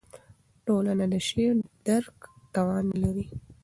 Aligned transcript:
ټولنه 0.65 1.05
د 1.13 1.15
شعر 1.27 1.55
د 1.61 1.65
درک 1.87 2.15
توان 2.53 2.83
نه 2.91 2.97
لري. 3.03 3.25